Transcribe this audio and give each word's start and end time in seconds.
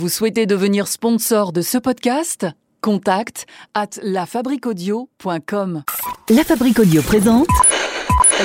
Vous 0.00 0.08
souhaitez 0.08 0.46
devenir 0.46 0.88
sponsor 0.88 1.52
de 1.52 1.60
ce 1.60 1.76
podcast? 1.76 2.46
Contact 2.80 3.44
à 3.74 3.84
lafabriquaudio.com. 4.02 5.82
La 6.30 6.42
Fabrique 6.42 6.78
Audio 6.78 7.02
présente 7.02 7.48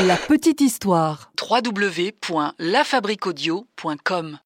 La 0.06 0.18
petite 0.18 0.60
histoire. 0.60 1.32
www.lafabriquaudio.com. 1.42 4.40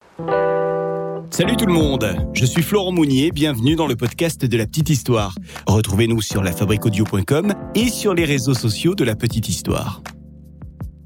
Salut 1.31 1.57
tout 1.57 1.65
le 1.65 1.73
monde, 1.73 2.29
je 2.35 2.45
suis 2.45 2.61
Florent 2.61 2.91
Mounier, 2.91 3.32
bienvenue 3.32 3.76
dans 3.76 3.88
le 3.88 3.96
podcast 3.96 4.46
de 4.46 4.57
la 4.57 4.68
petite 4.68 4.91
histoire. 4.91 5.34
Retrouvez-nous 5.66 6.21
sur 6.21 6.44
lafabriquaudio.com 6.44 7.55
et 7.73 7.89
sur 7.89 8.14
les 8.14 8.26
réseaux 8.26 8.54
sociaux 8.54 8.94
de 8.94 9.04
la 9.04 9.16
petite 9.16 9.50
histoire. 9.50 10.04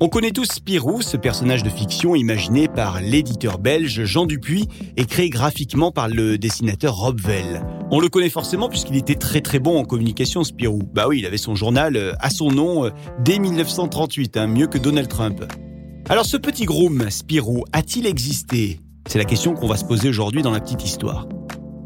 On 0.06 0.10
connaît 0.10 0.32
tous 0.32 0.52
Spirou, 0.52 1.02
ce 1.02 1.16
personnage 1.16 1.64
de 1.64 1.70
fiction 1.70 2.14
imaginé 2.14 2.68
par 2.68 3.00
l'éditeur 3.00 3.58
belge 3.58 4.04
Jean 4.04 4.26
Dupuis 4.26 4.68
et 4.98 5.06
créé 5.06 5.30
graphiquement 5.30 5.94
par 5.94 6.10
le 6.10 6.38
dessinateur 6.38 6.98
Rob 6.98 7.22
Vell. 7.22 7.66
On 7.90 8.02
le 8.02 8.10
connaît 8.10 8.30
forcément 8.30 8.68
puisqu'il 8.68 8.98
était 8.98 9.16
très 9.16 9.40
très 9.40 9.60
bon 9.60 9.80
en 9.80 9.86
communication 9.86 10.44
Spirou. 10.44 10.82
Bah 10.94 11.06
oui, 11.08 11.20
il 11.20 11.26
avait 11.26 11.38
son 11.38 11.56
journal 11.56 11.96
euh, 11.96 12.12
à 12.20 12.30
son 12.30 12.52
nom 12.52 12.84
euh, 12.84 12.90
dès 13.22 13.40
1938, 13.40 14.36
hein, 14.36 14.48
mieux 14.48 14.68
que 14.68 14.78
Donald 14.78 15.08
Trump. 15.08 15.42
Alors 16.10 16.26
ce 16.26 16.36
petit 16.36 16.66
groom, 16.66 17.10
Spirou, 17.10 17.64
a-t-il 17.72 18.06
existé? 18.06 18.82
C'est 19.08 19.20
la 19.20 19.26
question 19.26 19.54
qu'on 19.54 19.68
va 19.68 19.78
se 19.78 19.86
poser 19.86 20.10
aujourd'hui 20.10 20.42
dans 20.42 20.52
la 20.52 20.60
petite 20.60 20.84
histoire. 20.84 21.30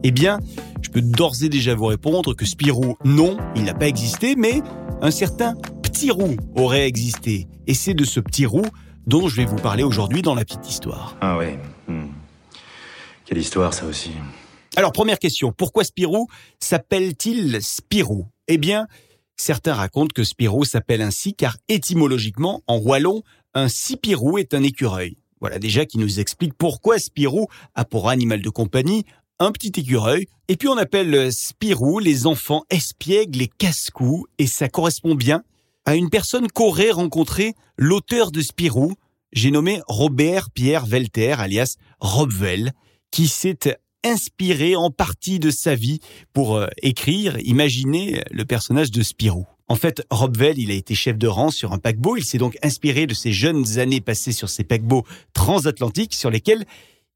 Eh 0.04 0.10
bien, 0.10 0.40
je 0.82 0.90
peux 0.90 1.02
d'ores 1.02 1.44
et 1.44 1.50
déjà 1.50 1.76
vous 1.76 1.86
répondre 1.86 2.34
que 2.34 2.48
Spirou, 2.48 2.96
non, 3.06 3.38
il 3.56 3.64
n'a 3.64 3.76
pas 3.76 3.88
existé, 3.88 4.36
mais 4.36 4.64
un 5.02 5.12
certain 5.12 5.56
petit 5.84 6.12
roux 6.12 6.36
aurait 6.56 6.88
existé. 6.88 7.48
Et 7.68 7.74
c'est 7.74 7.94
de 7.94 8.04
ce 8.04 8.20
petit 8.20 8.46
roux 8.46 8.66
dont 9.06 9.28
je 9.28 9.36
vais 9.36 9.46
vous 9.46 9.58
parler 9.58 9.84
aujourd'hui 9.84 10.22
dans 10.22 10.36
la 10.36 10.44
petite 10.44 10.70
histoire. 10.70 11.16
Ah 11.22 11.38
ouais. 11.38 11.60
hmm. 11.88 12.08
Quelle 13.26 13.38
histoire 13.38 13.74
ça 13.74 13.86
aussi. 13.86 14.12
Alors 14.76 14.92
première 14.92 15.20
question, 15.20 15.52
pourquoi 15.52 15.84
Spirou 15.84 16.28
s'appelle-t-il 16.60 17.62
Spirou? 17.62 18.28
Eh 18.48 18.58
bien, 18.58 18.88
certains 19.36 19.74
racontent 19.74 20.14
que 20.14 20.24
Spirou 20.24 20.66
s'appelle 20.66 21.02
ainsi 21.02 21.34
car 21.34 21.58
étymologiquement, 21.68 22.62
en 22.68 22.78
wallon, 22.78 23.24
un 23.54 23.68
sipirou 23.68 24.38
est 24.38 24.54
un 24.54 24.64
écureuil. 24.64 25.18
Voilà 25.40 25.60
déjà 25.60 25.86
qui 25.86 25.98
nous 25.98 26.20
explique 26.20 26.54
pourquoi 26.54 27.00
Spirou 27.00 27.48
a 27.76 27.86
pour 27.86 28.10
animal 28.10 28.42
de 28.42 28.50
compagnie 28.50 29.06
un 29.40 29.52
petit 29.52 29.72
écureuil. 29.80 30.28
Et 30.48 30.56
puis 30.56 30.68
on 30.68 30.78
appelle 30.78 31.32
Spirou 31.32 32.00
les 32.00 32.26
enfants 32.26 32.64
espiègles 32.70 33.42
et 33.42 33.50
casse-cou 33.58 34.26
et 34.38 34.48
ça 34.48 34.70
correspond 34.70 35.16
bien 35.16 35.44
à 35.88 35.96
une 35.96 36.10
personne 36.10 36.50
qu'aurait 36.50 36.92
rencontré 36.92 37.56
l'auteur 37.78 38.32
de 38.32 38.42
Spirou, 38.42 38.96
j'ai 39.32 39.52
nommé 39.52 39.80
Robert 39.88 40.52
Pierre 40.52 40.86
Velter, 40.86 41.40
alias 41.40 41.78
Robvel, 42.02 42.74
qui 43.10 43.30
s'est 43.30 43.78
inspiré 44.04 44.76
en 44.76 44.92
partie 44.92 45.40
de 45.40 45.50
sa 45.50 45.76
vie 45.76 46.00
pour 46.34 46.58
euh, 46.58 46.68
écrire, 46.82 47.38
imaginer 47.40 48.22
le 48.32 48.44
personnage 48.44 48.92
de 48.92 49.02
Spirou. 49.02 49.46
En 49.70 49.76
fait, 49.76 50.06
Robvel, 50.10 50.60
il 50.60 50.72
a 50.72 50.74
été 50.74 50.94
chef 50.94 51.18
de 51.18 51.28
rang 51.28 51.52
sur 51.52 51.72
un 51.72 51.78
paquebot, 51.78 52.18
il 52.18 52.26
s'est 52.26 52.38
donc 52.38 52.58
inspiré 52.64 53.08
de 53.08 53.14
ses 53.14 53.32
jeunes 53.32 53.80
années 53.80 54.02
passées 54.02 54.34
sur 54.34 54.50
ces 54.50 54.66
paquebots 54.66 55.06
transatlantiques 55.32 56.16
sur 56.16 56.30
lesquels 56.30 56.66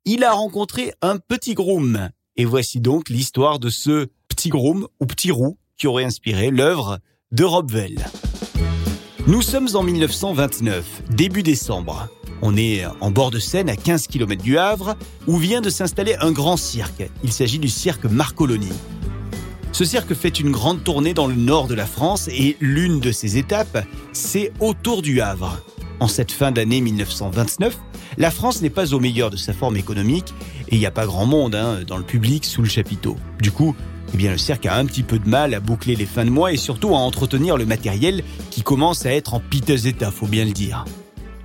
il 0.06 0.24
a 0.24 0.34
rencontré 0.34 0.94
un 1.02 1.18
petit 1.18 1.54
groom. 1.54 2.10
Et 2.36 2.46
voici 2.46 2.80
donc 2.80 3.10
l'histoire 3.10 3.60
de 3.60 3.70
ce 3.70 4.08
petit 4.28 4.50
groom 4.50 4.88
ou 5.00 5.06
petit 5.06 5.32
roux 5.32 5.58
qui 5.78 5.88
aurait 5.88 6.06
inspiré 6.06 6.50
l'œuvre 6.50 7.00
de 7.32 7.44
Robvel. 7.44 8.06
Nous 9.28 9.42
sommes 9.42 9.70
en 9.76 9.84
1929, 9.84 11.04
début 11.12 11.44
décembre. 11.44 12.10
On 12.42 12.58
est 12.58 12.86
en 13.02 13.12
bord 13.12 13.30
de 13.30 13.38
Seine 13.38 13.70
à 13.70 13.76
15 13.76 14.08
km 14.08 14.42
du 14.42 14.58
Havre 14.58 14.96
où 15.28 15.38
vient 15.38 15.62
de 15.62 15.70
s'installer 15.70 16.16
un 16.20 16.32
grand 16.32 16.58
cirque. 16.58 17.04
Il 17.24 17.32
s'agit 17.32 17.60
du 17.60 17.70
cirque 17.70 18.06
Marcoloni. 18.06 18.72
Ce 19.72 19.86
cirque 19.86 20.14
fait 20.16 20.40
une 20.40 20.52
grande 20.52 20.84
tournée 20.84 21.14
dans 21.14 21.28
le 21.28 21.36
nord 21.36 21.68
de 21.68 21.76
la 21.76 21.86
France 21.86 22.28
et 22.30 22.58
l'une 22.60 23.00
de 23.00 23.12
ses 23.12 23.38
étapes, 23.38 23.86
c'est 24.12 24.52
autour 24.60 25.02
du 25.02 25.22
Havre. 25.22 25.62
En 26.00 26.08
cette 26.08 26.32
fin 26.32 26.52
d'année 26.52 26.82
1929, 26.82 27.78
la 28.18 28.32
France 28.32 28.62
n'est 28.62 28.70
pas 28.70 28.94
au 28.94 29.00
meilleur 29.00 29.30
de 29.30 29.38
sa 29.38 29.54
forme 29.54 29.78
économique 29.78 30.34
et 30.68 30.76
il 30.76 30.80
n'y 30.80 30.86
a 30.86 30.92
pas 30.92 31.06
grand 31.06 31.26
monde 31.26 31.56
hein, 31.56 31.80
dans 31.86 31.98
le 31.98 32.04
public 32.04 32.46
sous 32.46 32.62
le 32.62 32.68
chapiteau. 32.68 33.16
Du 33.40 33.52
coup, 33.52 33.76
eh 34.14 34.18
bien, 34.18 34.32
le 34.32 34.38
cirque 34.38 34.66
a 34.66 34.76
un 34.76 34.86
petit 34.86 35.04
peu 35.04 35.20
de 35.20 35.30
mal 35.30 35.54
à 35.54 35.60
boucler 35.60 35.96
les 35.96 36.06
fins 36.06 36.26
de 36.26 36.30
mois 36.30 36.52
et 36.52 36.58
surtout 36.58 36.90
à 36.90 37.00
entretenir 37.00 37.58
le 37.58 37.66
matériel 37.66 38.24
qui 38.50 38.62
commence 38.62 39.06
à 39.06 39.14
être 39.14 39.34
en 39.34 39.40
piteux 39.40 39.88
état, 39.88 40.12
faut 40.12 40.28
bien 40.28 40.46
le 40.46 40.52
dire. 40.52 40.86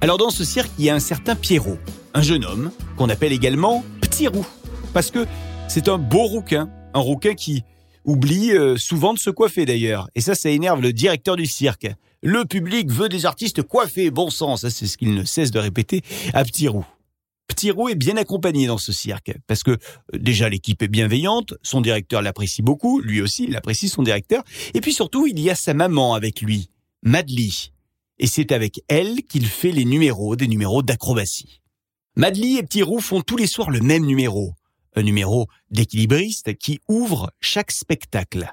Alors 0.00 0.18
dans 0.18 0.30
ce 0.30 0.44
cirque, 0.44 0.70
il 0.78 0.84
y 0.84 0.90
a 0.90 0.94
un 0.94 1.00
certain 1.00 1.34
Pierrot, 1.34 1.78
un 2.14 2.22
jeune 2.22 2.44
homme 2.44 2.70
qu'on 2.96 3.08
appelle 3.08 3.32
également 3.32 3.84
Petit 4.00 4.28
Roux, 4.28 4.46
parce 4.92 5.10
que 5.10 5.26
c'est 5.68 5.88
un 5.88 5.98
beau 5.98 6.24
rouquin, 6.24 6.68
un 6.94 7.00
rouquin 7.00 7.34
qui 7.34 7.64
oublie 8.06 8.52
euh, 8.52 8.76
souvent 8.76 9.12
de 9.12 9.18
se 9.18 9.30
coiffer 9.30 9.66
d'ailleurs. 9.66 10.08
Et 10.14 10.20
ça, 10.20 10.34
ça 10.34 10.48
énerve 10.48 10.80
le 10.80 10.92
directeur 10.92 11.36
du 11.36 11.46
cirque. 11.46 11.88
Le 12.22 12.44
public 12.44 12.90
veut 12.90 13.08
des 13.08 13.26
artistes 13.26 13.62
coiffés, 13.62 14.10
bon 14.10 14.30
sang, 14.30 14.56
ça 14.56 14.70
c'est 14.70 14.86
ce 14.86 14.96
qu'il 14.96 15.14
ne 15.14 15.24
cesse 15.24 15.50
de 15.50 15.58
répéter 15.58 16.02
à 16.32 16.44
Petit 16.44 16.68
Roux. 16.68 16.86
Petit 17.46 17.70
Roux 17.70 17.88
est 17.88 17.94
bien 17.94 18.16
accompagné 18.16 18.66
dans 18.66 18.78
ce 18.78 18.92
cirque, 18.92 19.32
parce 19.46 19.62
que 19.62 19.72
euh, 19.72 19.78
déjà 20.14 20.48
l'équipe 20.48 20.82
est 20.82 20.88
bienveillante, 20.88 21.54
son 21.62 21.80
directeur 21.80 22.22
l'apprécie 22.22 22.62
beaucoup, 22.62 23.00
lui 23.00 23.20
aussi 23.20 23.44
il 23.44 23.56
apprécie 23.56 23.88
son 23.88 24.02
directeur, 24.02 24.42
et 24.74 24.80
puis 24.80 24.92
surtout 24.92 25.26
il 25.26 25.38
y 25.38 25.50
a 25.50 25.54
sa 25.54 25.74
maman 25.74 26.14
avec 26.14 26.40
lui, 26.40 26.70
Madly. 27.02 27.72
Et 28.18 28.26
c'est 28.26 28.50
avec 28.50 28.82
elle 28.88 29.22
qu'il 29.24 29.46
fait 29.46 29.72
les 29.72 29.84
numéros 29.84 30.36
des 30.36 30.48
numéros 30.48 30.82
d'acrobatie. 30.82 31.60
Madly 32.16 32.56
et 32.56 32.62
Petit 32.62 32.82
Roux 32.82 33.00
font 33.00 33.20
tous 33.20 33.36
les 33.36 33.46
soirs 33.46 33.70
le 33.70 33.80
même 33.80 34.06
numéro, 34.06 34.54
un 34.96 35.02
numéro 35.02 35.46
d'équilibriste 35.70 36.56
qui 36.58 36.80
ouvre 36.88 37.30
chaque 37.40 37.70
spectacle. 37.70 38.52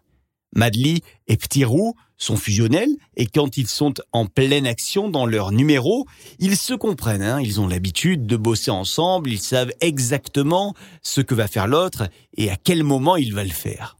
Madly 0.56 1.02
et 1.28 1.36
Petit 1.36 1.66
Roux 1.66 1.96
sont 2.18 2.38
fusionnels 2.38 2.96
et 3.18 3.26
quand 3.26 3.58
ils 3.58 3.68
sont 3.68 3.96
en 4.12 4.28
pleine 4.28 4.68
action 4.68 5.10
dans 5.10 5.26
leur 5.26 5.52
numéro, 5.52 6.06
ils 6.38 6.58
se 6.58 6.74
comprennent. 6.74 7.24
hein. 7.24 7.42
Ils 7.42 7.60
ont 7.60 7.68
l'habitude 7.68 8.28
de 8.28 8.38
bosser 8.38 8.70
ensemble, 8.70 9.32
ils 9.32 9.40
savent 9.40 9.74
exactement 9.82 10.76
ce 11.02 11.22
que 11.22 11.34
va 11.34 11.48
faire 11.48 11.68
l'autre 11.68 12.08
et 12.38 12.52
à 12.52 12.56
quel 12.56 12.84
moment 12.84 13.16
il 13.16 13.34
va 13.34 13.44
le 13.44 13.50
faire. 13.50 13.98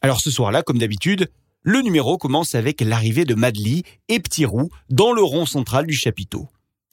Alors 0.00 0.20
ce 0.20 0.30
soir-là, 0.30 0.62
comme 0.62 0.78
d'habitude, 0.78 1.30
le 1.62 1.82
numéro 1.82 2.16
commence 2.16 2.54
avec 2.54 2.80
l'arrivée 2.80 3.24
de 3.24 3.34
Madly 3.34 3.82
et 4.08 4.20
Petit 4.20 4.46
Roux 4.46 4.70
dans 4.88 5.12
le 5.12 5.22
rond 5.22 5.44
central 5.44 5.86
du 5.86 5.94
chapiteau. 5.94 6.48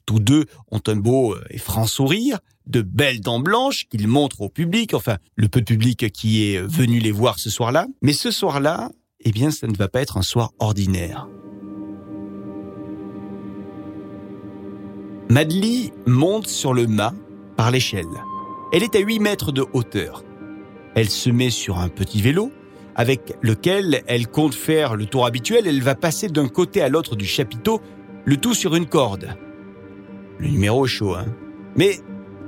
Tous 0.06 0.20
deux 0.20 0.46
ont 0.70 0.80
un 0.86 0.96
beau 0.96 1.34
euh, 1.34 1.44
et 1.50 1.58
franc 1.58 1.86
sourire, 1.86 2.38
de 2.66 2.80
belles 2.80 3.20
dents 3.20 3.40
blanches 3.40 3.86
qu'ils 3.88 4.08
montrent 4.08 4.40
au 4.40 4.48
public, 4.48 4.94
enfin 4.94 5.18
le 5.34 5.48
peu 5.48 5.60
de 5.60 5.66
public 5.66 6.10
qui 6.12 6.44
est 6.44 6.60
venu 6.60 6.98
les 7.00 7.10
voir 7.10 7.38
ce 7.38 7.50
soir-là. 7.50 7.86
Mais 8.02 8.12
ce 8.12 8.30
soir-là, 8.30 8.90
eh 9.20 9.32
bien 9.32 9.50
ça 9.50 9.66
ne 9.66 9.76
va 9.76 9.88
pas 9.88 10.00
être 10.00 10.16
un 10.16 10.22
soir 10.22 10.52
ordinaire. 10.58 11.28
Madly 15.28 15.92
monte 16.06 16.46
sur 16.46 16.72
le 16.72 16.86
mât 16.86 17.12
par 17.56 17.72
l'échelle. 17.72 18.06
Elle 18.72 18.84
est 18.84 18.94
à 18.94 19.00
8 19.00 19.18
mètres 19.18 19.50
de 19.50 19.64
hauteur. 19.72 20.22
Elle 20.94 21.10
se 21.10 21.30
met 21.30 21.50
sur 21.50 21.78
un 21.78 21.88
petit 21.88 22.22
vélo 22.22 22.52
avec 22.94 23.34
lequel 23.42 24.02
elle 24.06 24.28
compte 24.28 24.54
faire 24.54 24.94
le 24.94 25.06
tour 25.06 25.26
habituel. 25.26 25.66
Elle 25.66 25.82
va 25.82 25.94
passer 25.94 26.28
d'un 26.28 26.48
côté 26.48 26.80
à 26.80 26.88
l'autre 26.88 27.16
du 27.16 27.26
chapiteau, 27.26 27.80
le 28.24 28.36
tout 28.36 28.54
sur 28.54 28.76
une 28.76 28.86
corde. 28.86 29.36
Le 30.38 30.48
numéro 30.48 30.86
chaud, 30.86 31.14
hein. 31.14 31.26
Mais 31.76 32.00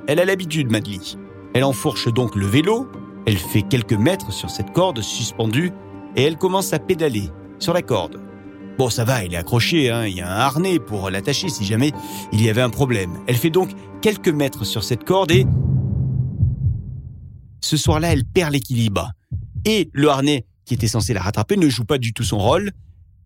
elle 0.07 0.19
a 0.19 0.25
l'habitude, 0.25 0.71
Madly. 0.71 1.17
Elle 1.53 1.63
enfourche 1.63 2.11
donc 2.13 2.35
le 2.35 2.45
vélo, 2.45 2.87
elle 3.25 3.37
fait 3.37 3.61
quelques 3.61 3.93
mètres 3.93 4.31
sur 4.31 4.49
cette 4.49 4.71
corde 4.71 5.01
suspendue 5.01 5.71
et 6.15 6.23
elle 6.23 6.37
commence 6.37 6.73
à 6.73 6.79
pédaler 6.79 7.29
sur 7.59 7.73
la 7.73 7.81
corde. 7.81 8.19
Bon, 8.77 8.89
ça 8.89 9.03
va, 9.03 9.23
elle 9.23 9.33
est 9.33 9.37
accrochée, 9.37 9.89
hein. 9.89 10.05
il 10.05 10.15
y 10.15 10.21
a 10.21 10.31
un 10.31 10.39
harnais 10.39 10.79
pour 10.79 11.09
l'attacher 11.09 11.49
si 11.49 11.65
jamais 11.65 11.91
il 12.31 12.41
y 12.41 12.49
avait 12.49 12.61
un 12.61 12.69
problème. 12.69 13.19
Elle 13.27 13.35
fait 13.35 13.49
donc 13.49 13.71
quelques 14.01 14.29
mètres 14.29 14.65
sur 14.65 14.83
cette 14.83 15.03
corde 15.03 15.31
et... 15.31 15.45
Ce 17.61 17.75
soir-là, 17.75 18.13
elle 18.13 18.23
perd 18.23 18.53
l'équilibre. 18.53 19.11
Et 19.65 19.89
le 19.93 20.07
harnais 20.09 20.45
qui 20.65 20.73
était 20.75 20.87
censé 20.87 21.13
la 21.13 21.21
rattraper 21.21 21.57
ne 21.57 21.67
joue 21.67 21.83
pas 21.83 21.97
du 21.97 22.13
tout 22.13 22.23
son 22.23 22.37
rôle, 22.37 22.71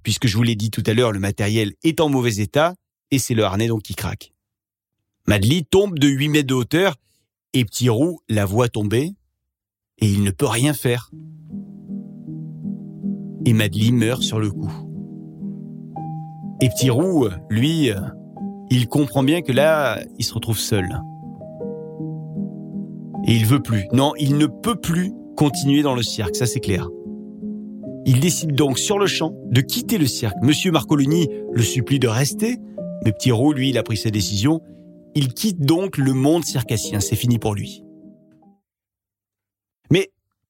puisque 0.02 0.28
je 0.28 0.36
vous 0.38 0.44
l'ai 0.44 0.56
dit 0.56 0.72
tout 0.72 0.84
à 0.86 0.94
l'heure, 0.94 1.12
le 1.12 1.20
matériel 1.20 1.74
est 1.84 2.02
en 2.02 2.10
mauvais 2.10 2.38
état, 2.38 2.74
et 3.12 3.20
c'est 3.20 3.34
le 3.34 3.44
harnais 3.44 3.68
donc 3.68 3.84
qui 3.84 3.96
craque. 3.96 4.33
Madly 5.26 5.64
tombe 5.64 6.00
de 6.00 6.08
8 6.08 6.30
mètres 6.30 6.48
de 6.48 6.54
hauteur, 6.54 6.96
et 7.54 7.64
Petit 7.64 7.88
Roux 7.88 8.20
la 8.28 8.46
voit 8.46 8.68
tomber, 8.68 9.14
et 10.00 10.08
il 10.08 10.24
ne 10.24 10.32
peut 10.32 10.48
rien 10.48 10.74
faire. 10.74 11.12
Et 13.46 13.54
Madly 13.54 13.94
meurt 13.94 14.22
sur 14.22 14.40
le 14.40 14.52
coup. 14.52 14.72
Et 16.62 16.68
Petit 16.70 16.90
Roux, 16.90 17.28
lui, 17.50 17.92
il 18.70 18.88
comprend 18.88 19.24
bien 19.24 19.42
que 19.42 19.54
là, 19.54 20.00
il 20.18 20.26
se 20.26 20.34
retrouve 20.34 20.60
seul. 20.60 20.88
Et 23.26 23.34
il 23.34 23.46
veut 23.46 23.62
plus. 23.62 23.88
Non, 23.94 24.12
il 24.20 24.38
ne 24.38 24.48
peut 24.48 24.76
plus 24.76 25.14
continuer 25.38 25.84
dans 25.84 25.96
le 25.96 26.04
cirque, 26.04 26.36
ça 26.36 26.46
c'est 26.46 26.60
clair. 26.60 26.90
Il 28.06 28.20
décide 28.20 28.54
donc 28.54 28.78
sur 28.78 29.00
le 29.00 29.08
champ 29.08 29.34
de 29.52 29.62
quitter 29.62 29.98
le 29.98 30.06
cirque. 30.06 30.36
Monsieur 30.42 30.72
Marcolini 30.72 31.30
le 31.54 31.62
supplie 31.62 32.00
de 32.00 32.10
rester, 32.10 32.58
mais 33.06 33.14
Petit 33.14 33.32
Roux, 33.32 33.54
lui, 33.54 33.70
il 33.70 33.78
a 33.78 33.84
pris 33.84 33.96
sa 33.96 34.10
décision. 34.10 34.62
Il 35.16 35.34
quitte 35.34 35.62
donc 35.62 35.98
le 35.98 36.14
monde 36.14 36.46
circassien, 36.46 37.00
c'est 37.00 37.16
fini 37.16 37.40
pour 37.40 37.54
lui. 37.56 37.84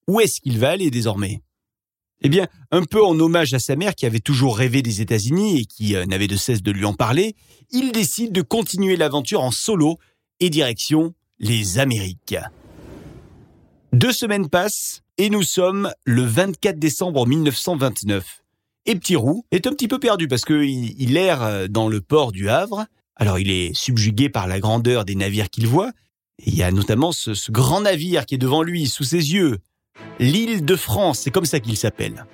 Où 0.08 0.20
est-ce 0.20 0.42
qu'il 0.42 0.60
va 0.60 0.72
aller 0.72 0.92
désormais? 0.92 1.42
Eh 2.22 2.30
bien, 2.30 2.48
un 2.72 2.84
peu 2.84 3.04
en 3.04 3.20
hommage 3.20 3.54
à 3.54 3.60
sa 3.60 3.76
mère 3.76 3.96
qui 3.96 4.06
avait 4.06 4.20
toujours 4.20 4.58
rêvé 4.58 4.82
des 4.82 5.02
États-Unis 5.02 5.60
et 5.60 5.66
qui 5.66 5.96
euh, 5.96 6.06
n'avait 6.06 6.28
de 6.28 6.38
cesse 6.38 6.62
de 6.62 6.72
lui 6.72 6.86
en 6.86 6.94
parler, 6.94 7.36
il 7.72 7.92
décide 7.92 8.32
de 8.32 8.42
continuer 8.42 8.96
l'aventure 8.96 9.42
en 9.42 9.52
solo 9.52 9.98
et 10.40 10.50
direction 10.50 11.14
les 11.40 11.80
Amériques. 11.80 12.36
Deux 13.92 14.14
semaines 14.14 14.50
passent 14.50 15.02
et 15.18 15.30
nous 15.30 15.44
sommes 15.44 15.92
le 16.06 16.24
24 16.24 16.80
décembre 16.80 17.28
1929. 17.28 18.44
Et 18.86 18.96
Petit 18.96 19.16
Roux 19.16 19.46
est 19.52 19.68
un 19.68 19.72
petit 19.72 19.88
peu 19.88 20.00
perdu 20.00 20.28
parce 20.28 20.46
qu'il 20.46 21.02
il 21.02 21.18
erre 21.18 21.44
euh, 21.44 21.68
dans 21.68 21.90
le 21.90 22.00
port 22.02 22.32
du 22.32 22.50
Havre. 22.50 22.86
Alors 23.16 23.40
il 23.40 23.50
est 23.52 23.76
subjugué 23.76 24.30
par 24.30 24.48
la 24.48 24.60
grandeur 24.60 25.06
des 25.06 25.16
navires 25.16 25.50
qu'il 25.50 25.68
voit. 25.68 25.92
Il 26.40 26.56
y 26.56 26.64
a 26.64 26.72
notamment 26.72 27.12
ce, 27.12 27.34
ce 27.34 27.52
grand 27.52 27.82
navire 27.82 28.26
qui 28.26 28.36
est 28.36 28.40
devant 28.40 28.64
lui, 28.64 28.88
sous 28.88 29.04
ses 29.04 29.34
yeux. 29.34 29.60
L'île 30.20 30.66
de 30.66 30.76
France, 30.76 31.20
c'est 31.20 31.32
comme 31.32 31.46
ça 31.46 31.60
qu'il 31.60 31.78
s'appelle. 31.78 32.26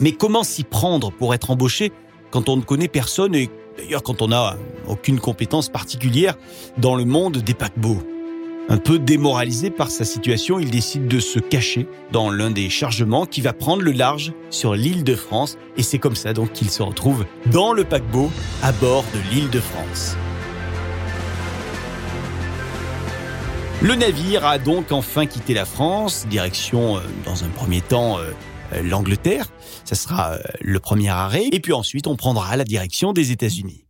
Mais 0.00 0.12
comment 0.12 0.44
s'y 0.44 0.64
prendre 0.64 1.12
pour 1.12 1.34
être 1.34 1.50
embauché 1.50 1.92
quand 2.30 2.48
on 2.48 2.56
ne 2.56 2.62
connaît 2.62 2.88
personne 2.88 3.34
et 3.34 3.48
d'ailleurs 3.78 4.02
quand 4.02 4.20
on 4.20 4.28
n'a 4.28 4.56
aucune 4.88 5.20
compétence 5.20 5.68
particulière 5.68 6.36
dans 6.76 6.96
le 6.96 7.04
monde 7.04 7.38
des 7.38 7.54
paquebots? 7.54 8.02
Un 8.68 8.78
peu 8.78 8.98
démoralisé 8.98 9.70
par 9.70 9.90
sa 9.90 10.04
situation, 10.04 10.58
il 10.58 10.70
décide 10.70 11.06
de 11.06 11.20
se 11.20 11.38
cacher 11.38 11.86
dans 12.12 12.30
l'un 12.30 12.50
des 12.50 12.68
chargements 12.68 13.26
qui 13.26 13.40
va 13.40 13.52
prendre 13.52 13.82
le 13.82 13.92
large 13.92 14.32
sur 14.50 14.74
l'île 14.74 15.04
de 15.04 15.14
France. 15.14 15.56
Et 15.76 15.82
c'est 15.82 15.98
comme 15.98 16.16
ça 16.16 16.32
donc 16.32 16.52
qu'il 16.52 16.70
se 16.70 16.82
retrouve 16.82 17.26
dans 17.46 17.72
le 17.72 17.84
paquebot 17.84 18.30
à 18.62 18.72
bord 18.72 19.04
de 19.14 19.34
l'île 19.34 19.50
de 19.50 19.60
France. 19.60 20.16
Le 23.82 23.94
navire 23.94 24.44
a 24.46 24.58
donc 24.58 24.90
enfin 24.90 25.26
quitté 25.26 25.52
la 25.54 25.66
France, 25.66 26.26
direction 26.28 26.96
euh, 26.96 27.00
dans 27.24 27.44
un 27.44 27.48
premier 27.48 27.82
temps 27.82 28.18
euh, 28.18 28.30
euh, 28.72 28.82
l'Angleterre. 28.82 29.52
Ça 29.84 29.94
sera 29.94 30.38
le 30.60 30.80
premier 30.80 31.10
arrêt. 31.10 31.48
Et 31.52 31.60
puis 31.60 31.72
ensuite, 31.72 32.06
on 32.06 32.16
prendra 32.16 32.56
la 32.56 32.64
direction 32.64 33.12
des 33.12 33.30
États-Unis. 33.32 33.84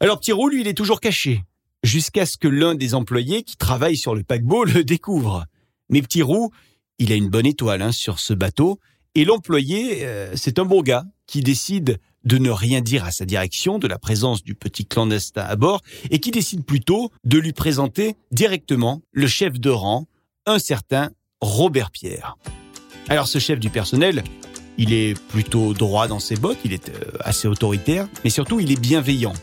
Alors 0.00 0.20
Petit 0.20 0.32
lui, 0.32 0.60
il 0.60 0.68
est 0.68 0.74
toujours 0.74 1.00
caché 1.00 1.42
jusqu'à 1.84 2.26
ce 2.26 2.36
que 2.36 2.48
l'un 2.48 2.74
des 2.74 2.94
employés 2.94 3.42
qui 3.44 3.56
travaille 3.56 3.96
sur 3.96 4.14
le 4.14 4.24
paquebot 4.24 4.64
le 4.64 4.82
découvre. 4.82 5.44
Mais 5.90 6.02
Petit 6.02 6.22
Roux, 6.22 6.50
il 6.98 7.12
a 7.12 7.14
une 7.14 7.28
bonne 7.28 7.46
étoile 7.46 7.82
hein, 7.82 7.92
sur 7.92 8.18
ce 8.18 8.34
bateau, 8.34 8.80
et 9.14 9.24
l'employé, 9.24 10.04
euh, 10.04 10.32
c'est 10.34 10.58
un 10.58 10.64
bon 10.64 10.82
gars 10.82 11.04
qui 11.26 11.42
décide 11.42 12.00
de 12.24 12.38
ne 12.38 12.50
rien 12.50 12.80
dire 12.80 13.04
à 13.04 13.10
sa 13.10 13.26
direction 13.26 13.78
de 13.78 13.86
la 13.86 13.98
présence 13.98 14.42
du 14.42 14.54
petit 14.54 14.86
clandestin 14.86 15.42
à 15.42 15.56
bord, 15.56 15.82
et 16.10 16.18
qui 16.18 16.30
décide 16.30 16.64
plutôt 16.64 17.12
de 17.24 17.38
lui 17.38 17.52
présenter 17.52 18.16
directement 18.32 19.02
le 19.12 19.26
chef 19.26 19.60
de 19.60 19.70
rang, 19.70 20.06
un 20.46 20.58
certain 20.58 21.10
Robert 21.40 21.90
Pierre. 21.90 22.36
Alors 23.08 23.28
ce 23.28 23.38
chef 23.38 23.60
du 23.60 23.68
personnel, 23.68 24.24
il 24.78 24.92
est 24.92 25.20
plutôt 25.28 25.74
droit 25.74 26.08
dans 26.08 26.18
ses 26.18 26.36
bottes, 26.36 26.58
il 26.64 26.72
est 26.72 26.88
euh, 26.88 27.18
assez 27.20 27.46
autoritaire, 27.46 28.08
mais 28.24 28.30
surtout 28.30 28.58
il 28.58 28.72
est 28.72 28.80
bienveillant 28.80 29.34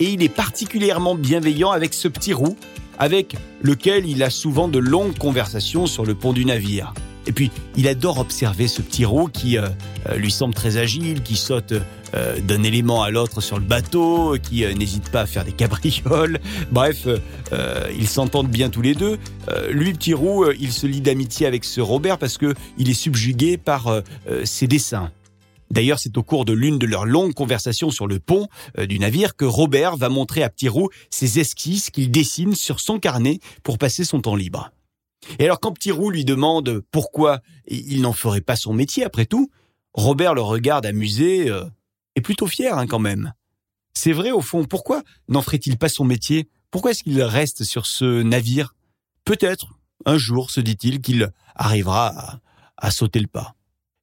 et 0.00 0.12
il 0.12 0.22
est 0.22 0.28
particulièrement 0.28 1.14
bienveillant 1.14 1.70
avec 1.70 1.94
ce 1.94 2.08
petit 2.08 2.32
roux, 2.32 2.56
avec 2.98 3.36
lequel 3.62 4.06
il 4.06 4.22
a 4.22 4.30
souvent 4.30 4.68
de 4.68 4.78
longues 4.78 5.16
conversations 5.18 5.86
sur 5.86 6.04
le 6.04 6.14
pont 6.14 6.32
du 6.32 6.44
navire. 6.44 6.92
Et 7.26 7.32
puis, 7.32 7.50
il 7.76 7.88
adore 7.88 8.18
observer 8.18 8.68
ce 8.68 8.82
petit 8.82 9.04
roux 9.04 9.28
qui 9.28 9.56
euh, 9.56 9.68
euh, 10.08 10.16
lui 10.16 10.30
semble 10.30 10.54
très 10.54 10.76
agile, 10.76 11.22
qui 11.22 11.36
saute 11.36 11.72
euh, 12.14 12.38
d'un 12.40 12.62
élément 12.62 13.02
à 13.02 13.10
l'autre 13.10 13.40
sur 13.40 13.58
le 13.58 13.64
bateau, 13.64 14.36
qui 14.42 14.64
n'hésite 14.74 15.08
pas 15.08 15.22
à 15.22 15.26
faire 15.26 15.44
des 15.44 15.52
cabrioles. 15.52 16.38
Bref, 16.70 17.06
ils 17.96 18.08
s'entendent 18.08 18.48
bien 18.48 18.68
tous 18.68 18.82
les 18.82 18.94
deux. 18.94 19.18
lui, 19.70 19.92
petit 19.92 20.14
roux, 20.14 20.44
il 20.58 20.72
se 20.72 20.86
lie 20.86 21.00
d'amitié 21.00 21.46
avec 21.46 21.64
ce 21.64 21.80
Robert 21.80 22.18
parce 22.18 22.38
que 22.38 22.54
il 22.78 22.90
est 22.90 22.94
subjugué 22.94 23.56
par 23.56 24.02
ses 24.44 24.66
dessins. 24.66 25.10
D'ailleurs, 25.74 25.98
c'est 25.98 26.16
au 26.16 26.22
cours 26.22 26.44
de 26.44 26.52
l'une 26.52 26.78
de 26.78 26.86
leurs 26.86 27.04
longues 27.04 27.34
conversations 27.34 27.90
sur 27.90 28.06
le 28.06 28.20
pont 28.20 28.46
euh, 28.78 28.86
du 28.86 29.00
navire 29.00 29.34
que 29.34 29.44
Robert 29.44 29.96
va 29.96 30.08
montrer 30.08 30.44
à 30.44 30.50
Roux 30.68 30.88
ses 31.10 31.40
esquisses 31.40 31.90
qu'il 31.90 32.12
dessine 32.12 32.54
sur 32.54 32.78
son 32.78 33.00
carnet 33.00 33.40
pour 33.64 33.76
passer 33.76 34.04
son 34.04 34.20
temps 34.20 34.36
libre. 34.36 34.70
Et 35.40 35.46
alors 35.46 35.58
quand 35.58 35.74
Roux 35.90 36.10
lui 36.10 36.24
demande 36.24 36.80
pourquoi 36.92 37.40
il 37.66 38.02
n'en 38.02 38.12
ferait 38.12 38.40
pas 38.40 38.54
son 38.54 38.72
métier 38.72 39.04
après 39.04 39.26
tout, 39.26 39.50
Robert 39.94 40.34
le 40.34 40.42
regarde 40.42 40.86
amusé 40.86 41.50
euh, 41.50 41.64
et 42.14 42.20
plutôt 42.20 42.46
fier 42.46 42.78
hein, 42.78 42.86
quand 42.86 43.00
même. 43.00 43.32
C'est 43.94 44.12
vrai 44.12 44.30
au 44.30 44.42
fond, 44.42 44.64
pourquoi 44.66 45.02
n'en 45.26 45.42
ferait-il 45.42 45.76
pas 45.76 45.88
son 45.88 46.04
métier? 46.04 46.48
Pourquoi 46.70 46.92
est-ce 46.92 47.02
qu'il 47.02 47.20
reste 47.20 47.64
sur 47.64 47.86
ce 47.86 48.22
navire? 48.22 48.76
Peut-être, 49.24 49.70
un 50.06 50.18
jour, 50.18 50.52
se 50.52 50.60
dit-il, 50.60 51.00
qu'il 51.00 51.32
arrivera 51.56 52.38
à 52.76 52.90
sauter 52.92 53.18
le 53.18 53.26
pas. 53.26 53.56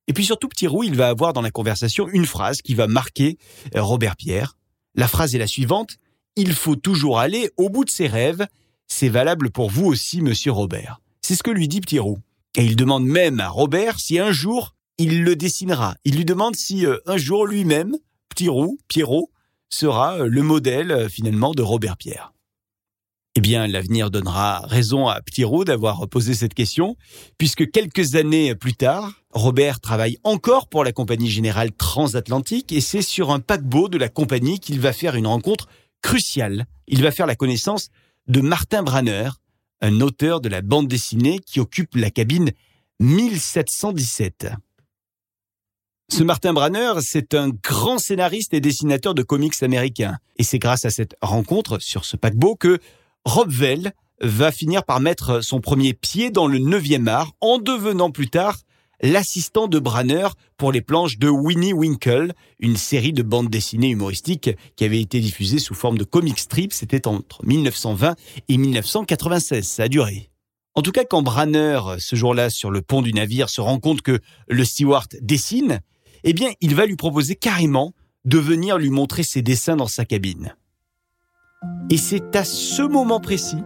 Et 0.07 0.13
puis 0.13 0.25
surtout, 0.25 0.47
Petit 0.47 0.67
Roux, 0.67 0.83
il 0.83 0.95
va 0.95 1.09
avoir 1.09 1.33
dans 1.33 1.41
la 1.41 1.51
conversation 1.51 2.07
une 2.09 2.25
phrase 2.25 2.61
qui 2.61 2.75
va 2.75 2.87
marquer 2.87 3.37
euh, 3.75 3.83
Robert 3.83 4.15
Pierre. 4.15 4.57
La 4.95 5.07
phrase 5.07 5.35
est 5.35 5.39
la 5.39 5.47
suivante. 5.47 5.97
Il 6.35 6.53
faut 6.53 6.75
toujours 6.75 7.19
aller 7.19 7.49
au 7.57 7.69
bout 7.69 7.85
de 7.85 7.89
ses 7.89 8.07
rêves. 8.07 8.45
C'est 8.87 9.09
valable 9.09 9.51
pour 9.51 9.69
vous 9.69 9.85
aussi, 9.85 10.21
monsieur 10.21 10.51
Robert. 10.51 11.01
C'est 11.21 11.35
ce 11.35 11.43
que 11.43 11.51
lui 11.51 11.67
dit 11.67 11.81
Petit 11.81 11.99
Roux. 11.99 12.19
Et 12.57 12.65
il 12.65 12.75
demande 12.75 13.05
même 13.05 13.39
à 13.39 13.47
Robert 13.47 13.99
si 13.99 14.19
un 14.19 14.31
jour 14.31 14.75
il 14.97 15.23
le 15.23 15.35
dessinera. 15.35 15.95
Il 16.03 16.17
lui 16.17 16.25
demande 16.25 16.55
si 16.55 16.85
euh, 16.85 16.97
un 17.05 17.17
jour 17.17 17.47
lui-même, 17.47 17.95
Petit 18.29 18.49
Roux, 18.49 18.79
Pierrot, 18.87 19.31
sera 19.69 20.19
euh, 20.19 20.27
le 20.27 20.43
modèle 20.43 21.09
finalement 21.09 21.53
de 21.53 21.61
Robert 21.61 21.97
Pierre. 21.97 22.33
Eh 23.35 23.39
bien, 23.39 23.65
l'avenir 23.65 24.11
donnera 24.11 24.59
raison 24.67 25.07
à 25.07 25.21
Petit 25.21 25.45
Roux 25.45 25.63
d'avoir 25.63 26.07
posé 26.09 26.33
cette 26.33 26.53
question, 26.53 26.97
puisque 27.37 27.71
quelques 27.71 28.15
années 28.15 28.55
plus 28.55 28.73
tard, 28.73 29.20
Robert 29.33 29.79
travaille 29.79 30.17
encore 30.23 30.67
pour 30.67 30.83
la 30.83 30.91
compagnie 30.91 31.29
générale 31.29 31.71
transatlantique 31.71 32.71
et 32.71 32.81
c'est 32.81 33.01
sur 33.01 33.31
un 33.31 33.39
paquebot 33.39 33.87
de 33.87 33.97
la 33.97 34.09
compagnie 34.09 34.59
qu'il 34.59 34.79
va 34.79 34.93
faire 34.93 35.15
une 35.15 35.27
rencontre 35.27 35.67
cruciale. 36.01 36.65
Il 36.87 37.01
va 37.01 37.11
faire 37.11 37.27
la 37.27 37.35
connaissance 37.35 37.89
de 38.27 38.41
Martin 38.41 38.83
Branner, 38.83 39.29
un 39.81 40.01
auteur 40.01 40.41
de 40.41 40.49
la 40.49 40.61
bande 40.61 40.87
dessinée 40.87 41.39
qui 41.39 41.59
occupe 41.59 41.95
la 41.95 42.09
cabine 42.09 42.51
1717. 42.99 44.49
Ce 46.11 46.23
Martin 46.23 46.51
Branner, 46.51 46.93
c'est 46.99 47.33
un 47.33 47.49
grand 47.49 47.97
scénariste 47.97 48.53
et 48.53 48.59
dessinateur 48.59 49.13
de 49.13 49.23
comics 49.23 49.63
américains. 49.63 50.17
Et 50.37 50.43
c'est 50.43 50.59
grâce 50.59 50.83
à 50.83 50.89
cette 50.89 51.15
rencontre 51.21 51.79
sur 51.79 52.03
ce 52.03 52.17
paquebot 52.17 52.55
que 52.55 52.79
Rob 53.23 53.49
Vell 53.49 53.93
va 54.19 54.51
finir 54.51 54.83
par 54.83 54.99
mettre 54.99 55.41
son 55.41 55.61
premier 55.61 55.93
pied 55.93 56.29
dans 56.29 56.47
le 56.47 56.59
9e 56.59 57.07
art 57.07 57.31
en 57.39 57.59
devenant 57.59 58.11
plus 58.11 58.29
tard 58.29 58.57
l'assistant 59.01 59.67
de 59.67 59.79
Branner 59.79 60.27
pour 60.57 60.71
les 60.71 60.81
planches 60.81 61.17
de 61.17 61.27
Winnie 61.27 61.73
Winkle, 61.73 62.33
une 62.59 62.77
série 62.77 63.13
de 63.13 63.23
bandes 63.23 63.49
dessinées 63.49 63.89
humoristiques 63.89 64.51
qui 64.75 64.83
avait 64.83 65.01
été 65.01 65.19
diffusée 65.19 65.59
sous 65.59 65.73
forme 65.73 65.97
de 65.97 66.03
comic 66.03 66.39
strip. 66.39 66.73
C'était 66.73 67.07
entre 67.07 67.45
1920 67.45 68.15
et 68.47 68.57
1996. 68.57 69.67
Ça 69.67 69.83
a 69.83 69.87
duré. 69.87 70.29
En 70.73 70.81
tout 70.81 70.91
cas, 70.91 71.03
quand 71.03 71.21
Branner, 71.21 71.79
ce 71.97 72.15
jour-là, 72.15 72.49
sur 72.49 72.71
le 72.71 72.81
pont 72.81 73.01
du 73.01 73.13
navire, 73.13 73.49
se 73.49 73.59
rend 73.59 73.79
compte 73.79 74.01
que 74.01 74.19
le 74.47 74.63
steward 74.63 75.17
dessine, 75.21 75.81
eh 76.23 76.33
bien, 76.33 76.51
il 76.61 76.75
va 76.75 76.85
lui 76.85 76.95
proposer 76.95 77.35
carrément 77.35 77.93
de 78.23 78.37
venir 78.37 78.77
lui 78.77 78.89
montrer 78.89 79.23
ses 79.23 79.41
dessins 79.41 79.75
dans 79.75 79.87
sa 79.87 80.05
cabine. 80.05 80.55
Et 81.89 81.97
c'est 81.97 82.35
à 82.35 82.45
ce 82.45 82.81
moment 82.83 83.19
précis 83.19 83.61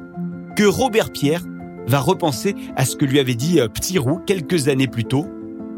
que 0.55 0.63
Robert 0.63 1.11
Pierre 1.11 1.43
va 1.87 1.99
repenser 1.99 2.55
à 2.75 2.85
ce 2.85 2.95
que 2.95 3.05
lui 3.05 3.19
avait 3.19 3.35
dit 3.35 3.59
euh, 3.59 3.67
Petit 3.67 3.97
Roux 3.97 4.19
quelques 4.25 4.67
années 4.67 4.87
plus 4.87 5.05
tôt. 5.05 5.27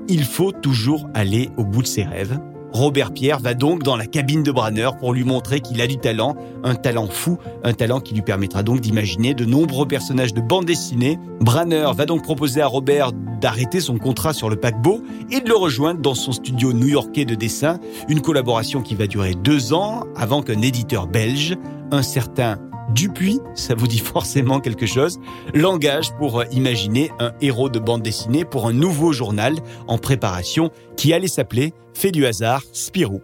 Il 0.07 0.23
faut 0.23 0.51
toujours 0.51 1.07
aller 1.13 1.49
au 1.57 1.65
bout 1.65 1.81
de 1.81 1.87
ses 1.87 2.03
rêves. 2.03 2.39
Robert 2.71 3.11
Pierre 3.11 3.39
va 3.39 3.53
donc 3.53 3.83
dans 3.83 3.95
la 3.95 4.05
cabine 4.05 4.43
de 4.43 4.51
Branner 4.51 4.89
pour 4.99 5.13
lui 5.13 5.23
montrer 5.23 5.61
qu'il 5.61 5.81
a 5.81 5.87
du 5.87 5.97
talent, 5.97 6.35
un 6.63 6.75
talent 6.75 7.07
fou, 7.07 7.37
un 7.63 7.73
talent 7.73 8.01
qui 8.01 8.13
lui 8.13 8.21
permettra 8.21 8.61
donc 8.61 8.81
d'imaginer 8.81 9.33
de 9.33 9.45
nombreux 9.45 9.87
personnages 9.87 10.33
de 10.33 10.41
bande 10.41 10.65
dessinée. 10.65 11.17
Branner 11.39 11.89
va 11.95 12.05
donc 12.05 12.23
proposer 12.23 12.61
à 12.61 12.67
Robert 12.67 13.13
d'arrêter 13.13 13.79
son 13.79 13.97
contrat 13.97 14.33
sur 14.33 14.49
le 14.49 14.57
paquebot 14.57 15.01
et 15.31 15.39
de 15.39 15.47
le 15.47 15.55
rejoindre 15.55 16.01
dans 16.01 16.15
son 16.15 16.31
studio 16.31 16.73
new-yorkais 16.73 17.25
de 17.25 17.35
dessin, 17.35 17.79
une 18.09 18.21
collaboration 18.21 18.81
qui 18.81 18.95
va 18.95 19.07
durer 19.07 19.33
deux 19.33 19.73
ans 19.73 20.03
avant 20.15 20.41
qu'un 20.41 20.61
éditeur 20.61 21.07
belge, 21.07 21.55
un 21.91 22.03
certain 22.03 22.57
Dupuis, 22.93 23.39
ça 23.55 23.75
vous 23.75 23.87
dit 23.87 23.99
forcément 24.13 24.59
quelque 24.59 24.85
chose, 24.85 25.19
l'engage 25.53 26.11
pour 26.17 26.43
imaginer 26.51 27.11
un 27.19 27.31
héros 27.41 27.69
de 27.69 27.79
bande 27.79 28.01
dessinée 28.01 28.45
pour 28.45 28.67
un 28.67 28.73
nouveau 28.73 29.11
journal 29.11 29.55
en 29.87 29.97
préparation 29.97 30.71
qui 30.95 31.13
allait 31.13 31.27
s'appeler 31.27 31.73
Fait 31.93 32.11
du 32.11 32.25
hasard 32.25 32.63
Spirou. 32.73 33.21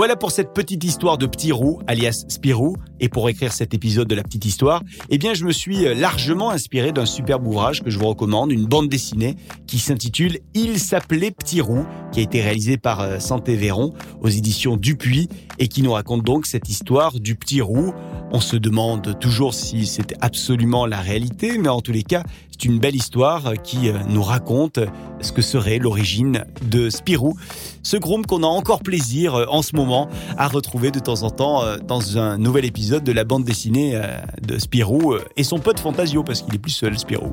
Voilà 0.00 0.16
pour 0.16 0.30
cette 0.30 0.54
petite 0.54 0.82
histoire 0.82 1.18
de 1.18 1.26
Petit 1.26 1.52
Roux, 1.52 1.82
alias 1.86 2.24
Spirou. 2.26 2.74
Et 3.00 3.10
pour 3.10 3.28
écrire 3.28 3.52
cet 3.52 3.74
épisode 3.74 4.08
de 4.08 4.14
la 4.14 4.22
petite 4.22 4.46
histoire, 4.46 4.82
eh 5.10 5.18
bien, 5.18 5.34
je 5.34 5.44
me 5.44 5.52
suis 5.52 5.86
euh, 5.86 5.92
largement 5.92 6.50
inspiré 6.50 6.90
d'un 6.90 7.04
superbe 7.04 7.46
ouvrage 7.46 7.82
que 7.82 7.90
je 7.90 7.98
vous 7.98 8.06
recommande, 8.06 8.50
une 8.50 8.64
bande 8.64 8.88
dessinée 8.88 9.36
qui 9.66 9.78
s'intitule 9.78 10.38
Il 10.54 10.78
s'appelait 10.78 11.30
Petit 11.30 11.60
Roux, 11.60 11.84
qui 12.12 12.20
a 12.20 12.22
été 12.22 12.40
réalisé 12.40 12.78
par 12.78 13.00
euh, 13.00 13.18
Santé 13.18 13.56
Véron 13.56 13.92
aux 14.22 14.28
éditions 14.28 14.78
Dupuis 14.78 15.28
et 15.58 15.68
qui 15.68 15.82
nous 15.82 15.92
raconte 15.92 16.24
donc 16.24 16.46
cette 16.46 16.70
histoire 16.70 17.20
du 17.20 17.36
Petit 17.36 17.60
Roux 17.60 17.92
On 18.32 18.40
se 18.40 18.56
demande 18.56 19.18
toujours 19.18 19.54
si 19.54 19.86
c'est 19.86 20.14
absolument 20.20 20.86
la 20.86 21.00
réalité, 21.00 21.58
mais 21.58 21.68
en 21.68 21.80
tous 21.80 21.90
les 21.90 22.04
cas, 22.04 22.22
c'est 22.50 22.64
une 22.64 22.78
belle 22.78 22.94
histoire 22.94 23.54
qui 23.64 23.88
euh, 23.88 23.94
nous 24.08 24.22
raconte 24.22 24.78
ce 25.20 25.32
que 25.32 25.42
serait 25.42 25.78
l'origine 25.78 26.44
de 26.62 26.90
Spirou, 26.90 27.36
ce 27.82 27.96
groupe 27.96 28.26
qu'on 28.26 28.42
a 28.44 28.46
encore 28.46 28.80
plaisir 28.80 29.34
euh, 29.34 29.46
en 29.48 29.62
ce 29.62 29.74
moment 29.74 30.08
à 30.38 30.46
retrouver 30.46 30.90
de 30.92 31.00
temps 31.00 31.22
en 31.24 31.30
temps 31.30 31.64
euh, 31.64 31.78
dans 31.78 32.18
un 32.18 32.38
nouvel 32.38 32.64
épisode 32.64 33.02
de 33.02 33.12
la 33.12 33.24
bande 33.24 33.44
dessinée 33.44 34.00
de 34.42 34.58
Spirou 34.58 35.16
et 35.36 35.42
son 35.42 35.58
pote 35.58 35.80
Fantasio, 35.80 36.22
parce 36.22 36.42
qu'il 36.42 36.54
est 36.54 36.58
plus 36.58 36.70
seul, 36.70 36.98
Spirou. 36.98 37.32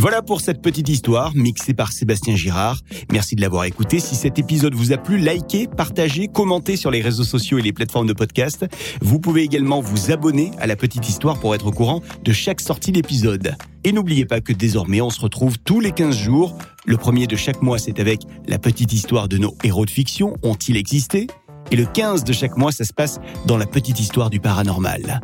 Voilà 0.00 0.22
pour 0.22 0.40
cette 0.40 0.62
petite 0.62 0.88
histoire 0.88 1.36
mixée 1.36 1.74
par 1.74 1.92
Sébastien 1.92 2.34
Girard. 2.34 2.80
Merci 3.12 3.36
de 3.36 3.42
l'avoir 3.42 3.64
écouté. 3.64 4.00
Si 4.00 4.14
cet 4.14 4.38
épisode 4.38 4.74
vous 4.74 4.94
a 4.94 4.96
plu, 4.96 5.18
likez, 5.18 5.66
partagez, 5.66 6.26
commentez 6.26 6.76
sur 6.76 6.90
les 6.90 7.02
réseaux 7.02 7.22
sociaux 7.22 7.58
et 7.58 7.62
les 7.62 7.74
plateformes 7.74 8.06
de 8.06 8.14
podcast. 8.14 8.64
Vous 9.02 9.20
pouvez 9.20 9.42
également 9.42 9.82
vous 9.82 10.10
abonner 10.10 10.52
à 10.58 10.66
la 10.66 10.74
petite 10.74 11.06
histoire 11.06 11.38
pour 11.38 11.54
être 11.54 11.66
au 11.66 11.70
courant 11.70 12.00
de 12.24 12.32
chaque 12.32 12.62
sortie 12.62 12.92
d'épisode. 12.92 13.54
Et 13.84 13.92
n'oubliez 13.92 14.24
pas 14.24 14.40
que 14.40 14.54
désormais 14.54 15.02
on 15.02 15.10
se 15.10 15.20
retrouve 15.20 15.58
tous 15.58 15.80
les 15.80 15.92
15 15.92 16.16
jours. 16.16 16.56
Le 16.86 16.96
premier 16.96 17.26
de 17.26 17.36
chaque 17.36 17.60
mois 17.60 17.78
c'est 17.78 18.00
avec 18.00 18.22
la 18.48 18.58
petite 18.58 18.94
histoire 18.94 19.28
de 19.28 19.36
nos 19.36 19.54
héros 19.64 19.84
de 19.84 19.90
fiction. 19.90 20.32
Ont-ils 20.42 20.78
existé? 20.78 21.26
Et 21.72 21.76
le 21.76 21.84
15 21.84 22.24
de 22.24 22.32
chaque 22.32 22.56
mois 22.56 22.72
ça 22.72 22.86
se 22.86 22.94
passe 22.94 23.20
dans 23.44 23.58
la 23.58 23.66
petite 23.66 24.00
histoire 24.00 24.30
du 24.30 24.40
paranormal. 24.40 25.20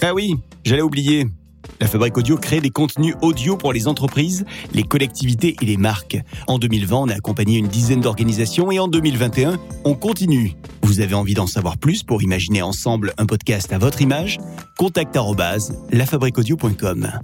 Ah 0.00 0.14
oui, 0.14 0.36
j'allais 0.64 0.82
oublier. 0.82 1.26
La 1.80 1.86
Fabrique 1.86 2.18
Audio 2.18 2.36
crée 2.36 2.60
des 2.60 2.70
contenus 2.70 3.14
audio 3.22 3.56
pour 3.56 3.72
les 3.72 3.88
entreprises, 3.88 4.44
les 4.72 4.82
collectivités 4.82 5.56
et 5.60 5.64
les 5.64 5.76
marques. 5.76 6.18
En 6.46 6.58
2020, 6.58 6.96
on 6.96 7.08
a 7.08 7.14
accompagné 7.14 7.58
une 7.58 7.68
dizaine 7.68 8.00
d'organisations 8.00 8.70
et 8.70 8.78
en 8.78 8.88
2021, 8.88 9.58
on 9.84 9.94
continue. 9.94 10.54
Vous 10.82 11.00
avez 11.00 11.14
envie 11.14 11.34
d'en 11.34 11.46
savoir 11.46 11.78
plus 11.78 12.02
pour 12.02 12.22
imaginer 12.22 12.62
ensemble 12.62 13.12
un 13.18 13.26
podcast 13.26 13.72
à 13.72 13.78
votre 13.78 14.02
image? 14.02 14.38
Contact 14.78 15.16
lafabriqueaudio.com. 15.90 17.20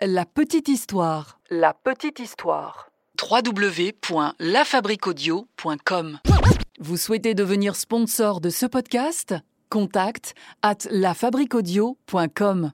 La 0.00 0.24
petite 0.24 0.68
histoire. 0.68 1.38
La 1.50 1.74
petite 1.74 2.18
histoire. 2.18 2.88
www.lafabriquaudio.com. 3.20 6.18
Vous 6.80 6.96
souhaitez 6.96 7.34
devenir 7.34 7.76
sponsor 7.76 8.40
de 8.40 8.48
ce 8.50 8.66
podcast? 8.66 9.36
Contact 9.70 10.34
at 10.62 10.88
lafabriqueaudio.com. 10.90 12.72